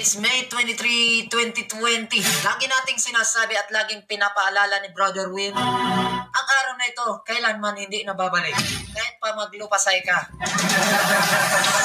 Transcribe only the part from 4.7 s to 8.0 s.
ni Brother Will, ang araw na ito, kailanman